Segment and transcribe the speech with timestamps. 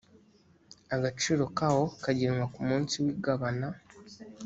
[0.95, 3.67] agaciro kawo kagenwa ku munsi w igabana